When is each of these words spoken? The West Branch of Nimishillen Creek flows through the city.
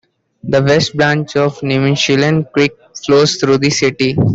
The 0.43 0.63
West 0.63 0.97
Branch 0.97 1.35
of 1.35 1.59
Nimishillen 1.59 2.51
Creek 2.53 2.71
flows 3.05 3.35
through 3.35 3.59
the 3.59 3.69
city. 3.69 4.17